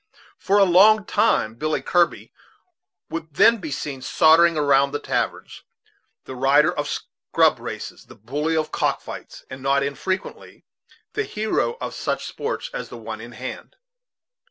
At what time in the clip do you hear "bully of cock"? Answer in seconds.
8.15-9.01